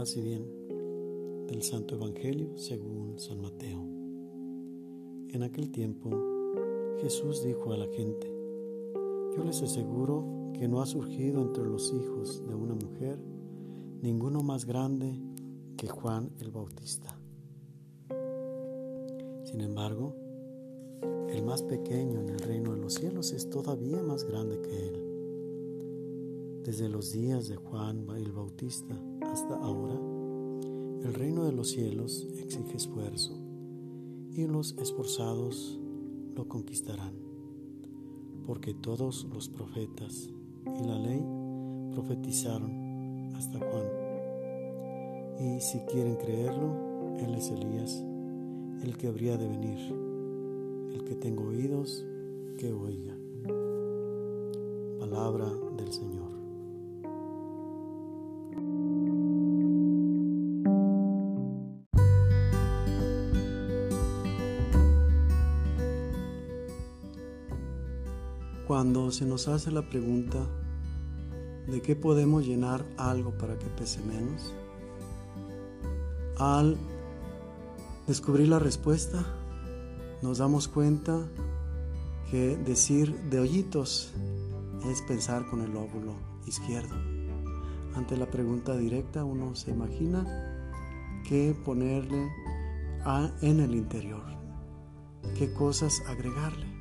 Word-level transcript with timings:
Paz 0.00 0.16
bien 0.16 1.46
del 1.46 1.62
Santo 1.62 1.94
Evangelio 1.94 2.56
según 2.56 3.18
San 3.18 3.38
Mateo. 3.38 3.82
En 5.28 5.42
aquel 5.42 5.70
tiempo 5.70 6.08
Jesús 7.02 7.44
dijo 7.44 7.74
a 7.74 7.76
la 7.76 7.86
gente, 7.88 8.26
yo 9.36 9.44
les 9.44 9.60
aseguro 9.60 10.24
que 10.54 10.68
no 10.68 10.80
ha 10.80 10.86
surgido 10.86 11.42
entre 11.42 11.66
los 11.66 11.92
hijos 11.92 12.42
de 12.48 12.54
una 12.54 12.74
mujer 12.74 13.18
ninguno 14.00 14.42
más 14.42 14.64
grande 14.64 15.20
que 15.76 15.86
Juan 15.88 16.30
el 16.40 16.50
Bautista. 16.50 17.20
Sin 19.44 19.60
embargo, 19.60 20.16
el 21.28 21.42
más 21.42 21.62
pequeño 21.62 22.20
en 22.20 22.30
el 22.30 22.38
reino 22.38 22.72
de 22.72 22.80
los 22.80 22.94
cielos 22.94 23.32
es 23.32 23.50
todavía 23.50 24.02
más 24.02 24.24
grande 24.24 24.62
que 24.62 24.88
él. 24.88 24.99
Desde 26.64 26.90
los 26.90 27.12
días 27.12 27.48
de 27.48 27.56
Juan 27.56 28.06
el 28.16 28.32
Bautista 28.32 28.94
hasta 29.22 29.56
ahora, 29.56 29.94
el 31.02 31.14
reino 31.14 31.44
de 31.44 31.52
los 31.52 31.70
cielos 31.70 32.28
exige 32.36 32.76
esfuerzo 32.76 33.34
y 34.34 34.46
los 34.46 34.76
esforzados 34.78 35.80
lo 36.34 36.46
conquistarán, 36.48 37.14
porque 38.46 38.74
todos 38.74 39.26
los 39.32 39.48
profetas 39.48 40.28
y 40.66 40.84
la 40.86 40.98
ley 40.98 41.24
profetizaron 41.92 43.34
hasta 43.34 43.58
Juan. 43.58 43.86
Y 45.40 45.60
si 45.60 45.78
quieren 45.90 46.16
creerlo, 46.16 47.16
Él 47.20 47.34
es 47.36 47.50
Elías, 47.50 48.04
el 48.82 48.98
que 48.98 49.08
habría 49.08 49.38
de 49.38 49.48
venir, 49.48 49.78
el 50.92 51.04
que 51.04 51.14
tengo 51.14 51.44
oídos, 51.44 52.04
que 52.58 52.70
oiga. 52.70 53.16
Palabra 54.98 55.50
del 55.78 55.90
Señor. 55.90 56.39
Cuando 68.70 69.10
se 69.10 69.26
nos 69.26 69.48
hace 69.48 69.72
la 69.72 69.82
pregunta 69.82 70.38
de 71.66 71.82
qué 71.82 71.96
podemos 71.96 72.46
llenar 72.46 72.86
algo 72.96 73.36
para 73.36 73.58
que 73.58 73.66
pese 73.66 74.00
menos, 74.00 74.54
al 76.38 76.76
descubrir 78.06 78.46
la 78.46 78.60
respuesta, 78.60 79.26
nos 80.22 80.38
damos 80.38 80.68
cuenta 80.68 81.18
que 82.30 82.56
decir 82.58 83.12
de 83.22 83.40
hoyitos 83.40 84.12
es 84.88 85.02
pensar 85.02 85.50
con 85.50 85.62
el 85.62 85.76
óvulo 85.76 86.14
izquierdo. 86.46 86.94
Ante 87.96 88.16
la 88.16 88.30
pregunta 88.30 88.76
directa 88.76 89.24
uno 89.24 89.56
se 89.56 89.72
imagina 89.72 90.24
qué 91.28 91.56
ponerle 91.64 92.30
a, 93.04 93.32
en 93.42 93.58
el 93.58 93.74
interior, 93.74 94.22
qué 95.36 95.52
cosas 95.52 96.04
agregarle. 96.06 96.79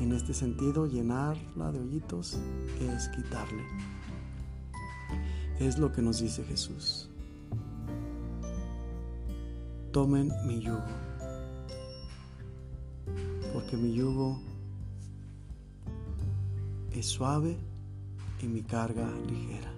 En 0.00 0.12
este 0.12 0.34
sentido, 0.34 0.86
llenarla 0.86 1.70
de 1.70 1.78
hoyitos 1.78 2.36
es 2.80 3.08
quitarle. 3.10 3.62
Es 5.60 5.78
lo 5.78 5.92
que 5.92 6.02
nos 6.02 6.18
dice 6.18 6.42
Jesús. 6.44 7.08
Tomen 9.92 10.32
mi 10.46 10.60
yugo, 10.60 10.82
porque 13.52 13.76
mi 13.76 13.94
yugo 13.94 14.40
es 16.90 17.06
suave 17.06 17.56
y 18.42 18.48
mi 18.48 18.64
carga 18.64 19.08
ligera. 19.28 19.72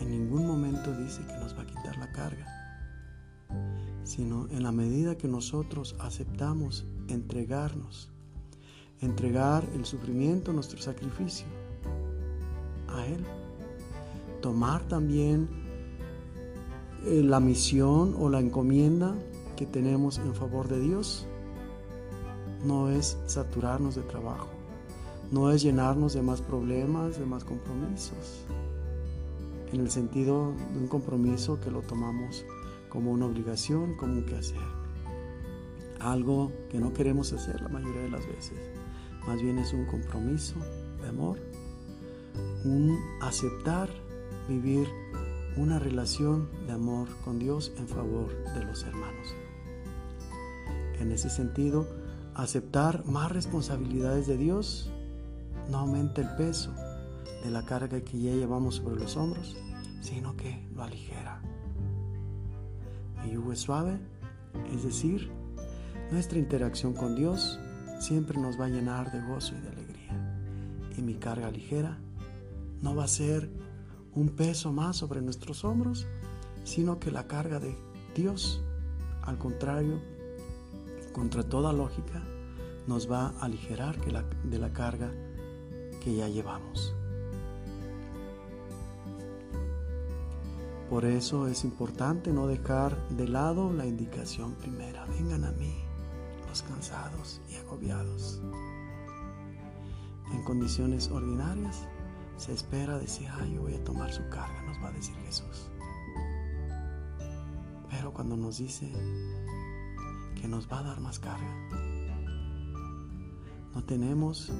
En 0.00 0.10
ningún 0.10 0.46
momento 0.46 0.94
dice 0.94 1.26
que 1.26 1.38
nos 1.38 1.56
va 1.56 1.62
a 1.62 1.66
quitar 1.66 1.96
la 1.96 2.12
carga, 2.12 2.46
sino 4.04 4.48
en 4.50 4.62
la 4.62 4.72
medida 4.72 5.16
que 5.16 5.28
nosotros 5.28 5.96
aceptamos 5.98 6.84
entregarnos 7.08 8.11
entregar 9.02 9.64
el 9.74 9.84
sufrimiento, 9.84 10.52
nuestro 10.52 10.80
sacrificio 10.80 11.46
a 12.88 13.04
Él. 13.06 13.24
Tomar 14.40 14.82
también 14.88 15.48
eh, 17.04 17.22
la 17.22 17.40
misión 17.40 18.14
o 18.18 18.28
la 18.28 18.40
encomienda 18.40 19.14
que 19.56 19.66
tenemos 19.66 20.18
en 20.18 20.34
favor 20.34 20.68
de 20.68 20.80
Dios. 20.80 21.26
No 22.64 22.88
es 22.88 23.18
saturarnos 23.26 23.96
de 23.96 24.02
trabajo, 24.02 24.48
no 25.32 25.50
es 25.50 25.62
llenarnos 25.62 26.14
de 26.14 26.22
más 26.22 26.40
problemas, 26.40 27.18
de 27.18 27.26
más 27.26 27.42
compromisos, 27.42 28.44
en 29.72 29.80
el 29.80 29.90
sentido 29.90 30.52
de 30.72 30.78
un 30.78 30.86
compromiso 30.86 31.58
que 31.60 31.72
lo 31.72 31.82
tomamos 31.82 32.44
como 32.88 33.10
una 33.10 33.26
obligación, 33.26 33.96
como 33.96 34.12
un 34.12 34.26
quehacer, 34.26 34.60
algo 35.98 36.52
que 36.70 36.78
no 36.78 36.92
queremos 36.92 37.32
hacer 37.32 37.60
la 37.62 37.68
mayoría 37.68 38.02
de 38.02 38.10
las 38.10 38.26
veces 38.28 38.81
más 39.26 39.40
bien 39.40 39.58
es 39.58 39.72
un 39.72 39.86
compromiso 39.86 40.54
de 41.00 41.08
amor, 41.08 41.38
un 42.64 42.98
aceptar 43.20 43.88
vivir 44.48 44.88
una 45.56 45.78
relación 45.78 46.48
de 46.66 46.72
amor 46.72 47.08
con 47.24 47.38
Dios 47.38 47.72
en 47.76 47.86
favor 47.88 48.32
de 48.54 48.64
los 48.64 48.82
hermanos. 48.84 49.34
En 50.98 51.12
ese 51.12 51.30
sentido, 51.30 51.86
aceptar 52.34 53.04
más 53.06 53.30
responsabilidades 53.30 54.26
de 54.26 54.36
Dios 54.36 54.90
no 55.70 55.78
aumenta 55.78 56.22
el 56.22 56.34
peso 56.36 56.74
de 57.44 57.50
la 57.50 57.64
carga 57.64 58.00
que 58.00 58.20
ya 58.20 58.32
llevamos 58.32 58.76
sobre 58.76 58.96
los 58.96 59.16
hombros, 59.16 59.56
sino 60.00 60.36
que 60.36 60.66
lo 60.74 60.82
aligera. 60.82 61.42
Mi 63.22 63.32
yugo 63.32 63.52
es 63.52 63.60
suave, 63.60 63.98
es 64.72 64.84
decir, 64.84 65.30
nuestra 66.10 66.38
interacción 66.38 66.94
con 66.94 67.14
Dios 67.14 67.58
siempre 68.02 68.36
nos 68.36 68.60
va 68.60 68.64
a 68.64 68.68
llenar 68.68 69.12
de 69.12 69.20
gozo 69.22 69.54
y 69.56 69.60
de 69.60 69.68
alegría. 69.68 70.90
Y 70.98 71.02
mi 71.02 71.14
carga 71.14 71.50
ligera 71.50 71.98
no 72.82 72.96
va 72.96 73.04
a 73.04 73.08
ser 73.08 73.48
un 74.14 74.30
peso 74.30 74.72
más 74.72 74.96
sobre 74.96 75.22
nuestros 75.22 75.64
hombros, 75.64 76.08
sino 76.64 76.98
que 76.98 77.12
la 77.12 77.28
carga 77.28 77.60
de 77.60 77.76
Dios, 78.16 78.60
al 79.22 79.38
contrario, 79.38 80.00
contra 81.12 81.44
toda 81.44 81.72
lógica, 81.72 82.22
nos 82.88 83.10
va 83.10 83.28
a 83.28 83.44
aligerar 83.44 83.96
de 84.00 84.58
la 84.58 84.72
carga 84.72 85.12
que 86.02 86.16
ya 86.16 86.28
llevamos. 86.28 86.96
Por 90.90 91.04
eso 91.04 91.46
es 91.46 91.62
importante 91.62 92.32
no 92.32 92.48
dejar 92.48 92.96
de 93.10 93.28
lado 93.28 93.72
la 93.72 93.86
indicación 93.86 94.54
primera. 94.54 95.06
Vengan 95.06 95.44
a 95.44 95.52
mí 95.52 95.72
cansados 96.60 97.40
y 97.48 97.56
agobiados. 97.56 98.42
En 100.32 100.42
condiciones 100.42 101.08
ordinarias 101.08 101.86
se 102.36 102.52
espera 102.52 102.98
decir, 102.98 103.28
ay, 103.40 103.54
yo 103.54 103.62
voy 103.62 103.74
a 103.74 103.84
tomar 103.84 104.12
su 104.12 104.28
carga, 104.28 104.62
nos 104.66 104.76
va 104.82 104.88
a 104.88 104.92
decir 104.92 105.14
Jesús. 105.24 105.70
Pero 107.88 108.12
cuando 108.12 108.36
nos 108.36 108.58
dice 108.58 108.92
que 110.34 110.46
nos 110.48 110.70
va 110.70 110.80
a 110.80 110.82
dar 110.82 111.00
más 111.00 111.18
carga, 111.18 111.54
no 113.74 113.82
tenemos 113.84 114.52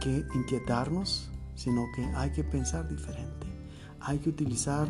que 0.00 0.24
inquietarnos, 0.34 1.30
sino 1.54 1.86
que 1.94 2.04
hay 2.16 2.32
que 2.32 2.42
pensar 2.42 2.88
diferente. 2.88 3.46
Hay 4.00 4.18
que 4.18 4.30
utilizar 4.30 4.88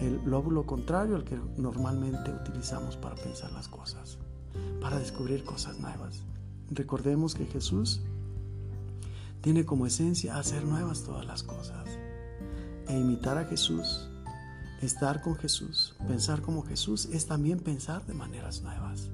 el 0.00 0.24
lóbulo 0.24 0.64
contrario 0.64 1.16
al 1.16 1.24
que 1.24 1.38
normalmente 1.58 2.30
utilizamos 2.30 2.96
para 2.96 3.16
pensar 3.16 3.52
las 3.52 3.68
cosas 3.68 4.18
para 4.84 4.98
descubrir 4.98 5.44
cosas 5.44 5.78
nuevas. 5.78 6.24
Recordemos 6.70 7.34
que 7.34 7.46
Jesús 7.46 8.02
tiene 9.40 9.64
como 9.64 9.86
esencia 9.86 10.36
hacer 10.36 10.62
nuevas 10.66 11.04
todas 11.04 11.24
las 11.24 11.42
cosas. 11.42 11.88
E 12.86 12.92
imitar 12.92 13.38
a 13.38 13.46
Jesús, 13.46 14.10
estar 14.82 15.22
con 15.22 15.36
Jesús, 15.36 15.96
pensar 16.06 16.42
como 16.42 16.64
Jesús 16.64 17.06
es 17.06 17.24
también 17.24 17.60
pensar 17.60 18.04
de 18.04 18.12
maneras 18.12 18.60
nuevas. 18.60 19.08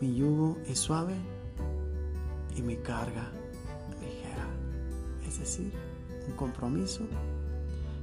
Mi 0.00 0.16
yugo 0.16 0.56
es 0.66 0.78
suave 0.78 1.14
y 2.56 2.62
mi 2.62 2.76
carga 2.76 3.30
ligera. 4.00 4.48
Es 5.26 5.40
decir, 5.40 5.74
un 6.26 6.32
compromiso 6.36 7.02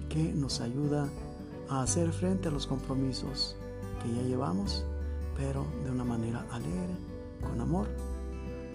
que 0.09 0.31
nos 0.31 0.61
ayuda 0.61 1.09
a 1.69 1.81
hacer 1.81 2.11
frente 2.11 2.49
a 2.49 2.51
los 2.51 2.67
compromisos 2.67 3.57
ya 4.13 4.21
llevamos, 4.23 4.85
pero 5.35 5.65
de 5.83 5.91
una 5.91 6.03
manera 6.03 6.45
alegre, 6.51 6.95
con 7.41 7.59
amor, 7.59 7.87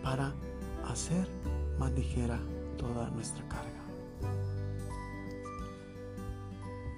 para 0.02 0.34
hacer 0.84 1.26
más 1.78 1.92
ligera 1.92 2.38
toda 2.76 3.10
nuestra 3.10 3.46
carga. 3.48 3.80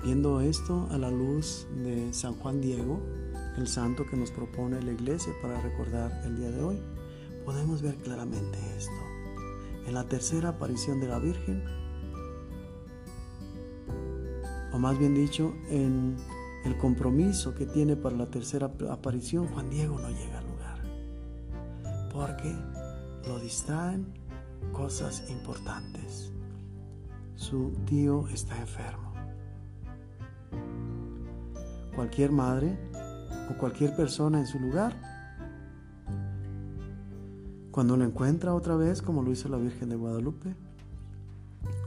Viendo 0.02 0.40
esto 0.40 0.88
a 0.90 0.99
la 0.99 1.11
luz 1.11 1.67
de 1.84 2.12
San 2.12 2.34
Juan 2.34 2.61
Diego, 2.61 3.00
el 3.56 3.69
santo 3.69 4.05
que 4.06 4.17
nos 4.17 4.31
propone 4.31 4.82
la 4.82 4.93
iglesia 4.93 5.32
para 5.40 5.61
recordar 5.61 6.11
el 6.25 6.37
día 6.37 6.50
de 6.50 6.62
hoy, 6.62 6.82
podemos 7.44 7.82
ver 7.82 7.96
claramente 7.96 8.58
esto. 8.76 8.93
En 9.87 9.94
la 9.94 10.08
tercera 10.08 10.50
aparición 10.50 11.00
de 11.00 11.08
la 11.08 11.19
Virgen, 11.19 11.62
o 14.73 14.79
más 14.79 14.99
bien 14.99 15.14
dicho, 15.14 15.55
en 15.69 16.17
el 16.64 16.76
compromiso 16.79 17.55
que 17.55 17.67
tiene 17.67 17.97
para 17.97 18.17
la 18.17 18.26
tercera 18.26 18.70
aparición, 18.91 19.49
Juan 19.49 19.69
Diego 19.70 19.99
no 19.99 20.09
llega 20.11 20.38
al 20.38 20.47
lugar, 20.47 20.79
porque 22.12 22.55
lo 23.26 23.38
distraen 23.41 24.06
cosas 24.73 25.25
importantes. 25.29 26.32
Su 27.35 27.73
tío 27.87 28.29
está 28.29 28.61
enfermo. 28.61 29.12
Cualquier 31.94 32.31
madre 32.31 32.79
o 33.50 33.58
cualquier 33.58 33.97
persona 33.97 34.38
en 34.38 34.47
su 34.47 34.58
lugar, 34.61 34.94
cuando 37.73 37.97
lo 37.97 38.05
encuentra 38.05 38.55
otra 38.55 38.76
vez, 38.76 39.03
como 39.03 39.23
lo 39.23 39.32
hizo 39.32 39.49
la 39.49 39.56
Virgen 39.56 39.88
de 39.88 39.97
Guadalupe, 39.97 40.55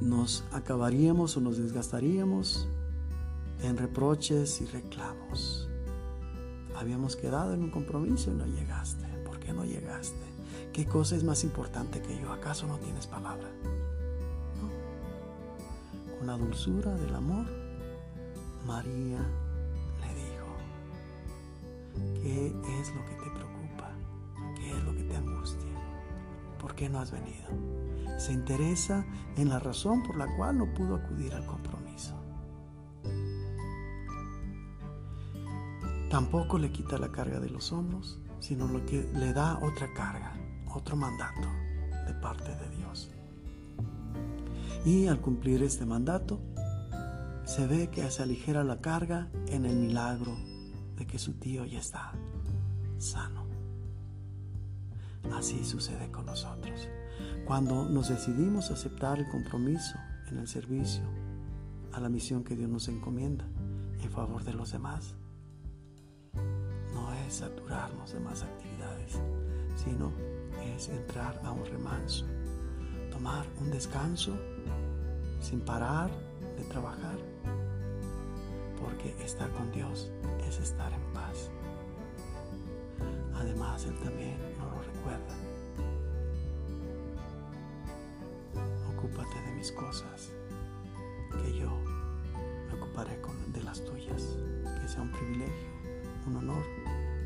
nos 0.01 0.43
acabaríamos 0.51 1.37
o 1.37 1.41
nos 1.41 1.57
desgastaríamos 1.57 2.67
en 3.67 3.77
reproches 3.77 4.61
y 4.61 4.65
reclamos. 4.65 5.67
Habíamos 6.75 7.15
quedado 7.15 7.53
en 7.53 7.63
un 7.63 7.71
compromiso 7.71 8.31
y 8.31 8.35
no 8.35 8.45
llegaste. 8.45 9.05
¿Por 9.25 9.39
qué 9.39 9.53
no 9.53 9.65
llegaste? 9.65 10.25
¿Qué 10.73 10.85
cosa 10.85 11.15
es 11.15 11.23
más 11.23 11.43
importante 11.43 12.01
que 12.01 12.19
yo? 12.19 12.31
¿Acaso 12.31 12.67
no 12.67 12.77
tienes 12.77 13.07
palabra? 13.07 13.49
¿No? 14.61 14.69
Con 16.17 16.27
la 16.27 16.37
dulzura 16.37 16.93
del 16.95 17.15
amor, 17.15 17.45
María 18.65 19.19
le 20.01 20.13
dijo, 20.13 20.47
¿qué 22.21 22.47
es 22.81 22.93
lo 22.93 23.05
que 23.05 23.15
te 23.15 23.29
preocupa? 23.31 23.91
¿Qué 24.57 24.69
es 24.71 24.83
lo 24.83 24.95
que 24.95 25.03
te 25.03 25.15
angustia? 25.15 25.71
¿Por 26.59 26.75
qué 26.75 26.89
no 26.89 26.99
has 26.99 27.11
venido? 27.11 27.47
Se 28.19 28.33
interesa 28.33 29.05
en 29.37 29.49
la 29.49 29.59
razón 29.59 30.03
por 30.03 30.17
la 30.17 30.27
cual 30.35 30.57
no 30.57 30.73
pudo 30.73 30.95
acudir 30.95 31.33
al 31.33 31.45
compromiso. 31.45 31.74
Tampoco 36.15 36.57
le 36.57 36.71
quita 36.71 36.97
la 36.97 37.11
carga 37.11 37.41
de 37.41 37.49
los 37.49 37.73
hombros, 37.73 38.17
sino 38.39 38.69
lo 38.69 38.85
que 38.85 39.05
le 39.15 39.33
da 39.33 39.59
otra 39.61 39.93
carga, 39.93 40.31
otro 40.73 40.95
mandato 40.95 41.49
de 42.07 42.13
parte 42.13 42.55
de 42.55 42.69
Dios. 42.77 43.11
Y 44.85 45.07
al 45.07 45.19
cumplir 45.19 45.61
este 45.61 45.85
mandato, 45.85 46.39
se 47.43 47.67
ve 47.67 47.89
que 47.89 48.09
se 48.09 48.23
aligera 48.23 48.63
la 48.63 48.79
carga 48.79 49.27
en 49.47 49.65
el 49.65 49.75
milagro 49.75 50.37
de 50.95 51.05
que 51.05 51.19
su 51.19 51.33
tío 51.33 51.65
ya 51.65 51.79
está 51.79 52.13
sano. 52.97 53.45
Así 55.33 55.65
sucede 55.65 56.11
con 56.11 56.27
nosotros. 56.27 56.87
Cuando 57.43 57.89
nos 57.89 58.07
decidimos 58.07 58.71
aceptar 58.71 59.19
el 59.19 59.27
compromiso 59.27 59.97
en 60.31 60.37
el 60.37 60.47
servicio 60.47 61.03
a 61.91 61.99
la 61.99 62.07
misión 62.07 62.45
que 62.45 62.55
Dios 62.55 62.69
nos 62.69 62.87
encomienda 62.87 63.45
en 64.01 64.09
favor 64.09 64.45
de 64.45 64.53
los 64.53 64.71
demás, 64.71 65.15
saturarnos 67.29 68.13
de 68.13 68.19
más 68.19 68.43
actividades, 68.43 69.19
sino 69.75 70.11
es 70.75 70.89
entrar 70.89 71.39
a 71.43 71.51
un 71.51 71.65
remanso, 71.65 72.25
tomar 73.11 73.45
un 73.59 73.71
descanso 73.71 74.37
sin 75.39 75.61
parar 75.61 76.09
de 76.57 76.63
trabajar, 76.65 77.17
porque 78.79 79.15
estar 79.23 79.49
con 79.51 79.71
Dios 79.71 80.11
es 80.47 80.59
estar 80.59 80.91
en 80.93 81.13
paz. 81.13 81.49
Además, 83.35 83.85
Él 83.85 83.97
también 83.99 84.37
nos 84.57 84.71
lo 84.71 84.81
recuerda. 84.81 85.35
Ocúpate 88.95 89.41
de 89.41 89.55
mis 89.55 89.71
cosas, 89.71 90.31
que 91.43 91.57
yo 91.57 91.69
me 92.67 92.73
ocuparé 92.73 93.19
de 93.47 93.63
las 93.63 93.83
tuyas, 93.85 94.37
que 94.81 94.87
sea 94.87 95.01
un 95.01 95.11
privilegio, 95.11 95.69
un 96.27 96.37
honor 96.37 96.63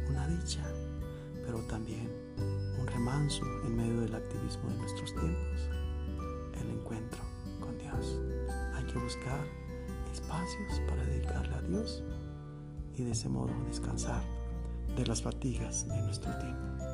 una 0.09 0.27
dicha, 0.27 0.63
pero 1.45 1.59
también 1.63 2.09
un 2.79 2.88
remanso 2.88 3.44
en 3.65 3.75
medio 3.75 4.01
del 4.01 4.15
activismo 4.15 4.69
de 4.69 4.77
nuestros 4.77 5.13
tiempos, 5.13 5.69
el 6.61 6.69
encuentro 6.69 7.19
con 7.59 7.77
Dios. 7.77 8.19
Hay 8.75 8.83
que 8.85 9.00
buscar 9.00 9.45
espacios 10.11 10.81
para 10.88 11.03
dedicarle 11.06 11.56
a 11.56 11.61
Dios 11.61 12.03
y 12.95 13.03
de 13.03 13.11
ese 13.11 13.29
modo 13.29 13.53
descansar 13.67 14.21
de 14.95 15.06
las 15.06 15.21
fatigas 15.21 15.88
de 15.88 16.01
nuestro 16.01 16.35
tiempo. 16.39 16.88